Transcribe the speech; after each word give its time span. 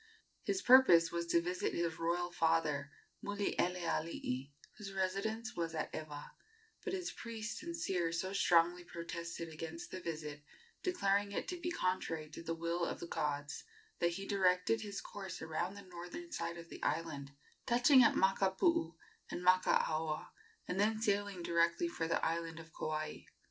His 0.41 0.63
purpose 0.63 1.11
was 1.11 1.27
to 1.27 1.43
visit 1.43 1.75
his 1.75 1.99
royal 1.99 2.31
father, 2.31 2.89
Mulielealii, 3.23 4.49
whose 4.75 4.93
residence 4.93 5.55
was 5.55 5.75
at 5.75 5.93
Ewa; 5.93 6.31
but 6.83 6.93
his 6.93 7.11
priest 7.11 7.61
and 7.61 7.77
seer 7.77 8.11
so 8.11 8.33
strongly 8.33 8.83
protested 8.83 9.49
against 9.49 9.91
the 9.91 9.99
visit, 9.99 10.43
declaring 10.81 11.33
it 11.33 11.47
to 11.49 11.55
be 11.59 11.69
contrary 11.69 12.31
to 12.31 12.41
the 12.41 12.55
will 12.55 12.83
of 12.83 12.99
the 12.99 13.05
gods, 13.05 13.63
that 13.99 14.13
he 14.13 14.25
directed 14.25 14.81
his 14.81 15.01
course 15.01 15.39
around 15.39 15.75
the 15.75 15.83
northern 15.83 16.31
side 16.31 16.57
of 16.57 16.69
the 16.69 16.81
island, 16.81 17.33
touching 17.67 18.01
at 18.01 18.15
Makapuu 18.15 18.95
and 19.29 19.45
Makaaoa, 19.45 20.29
and 20.67 20.79
then 20.79 20.99
sailing 20.99 21.43
directly 21.43 21.87
for 21.87 22.07
the 22.07 22.25
island 22.25 22.59
of 22.59 22.73
Kauai. 22.73 23.25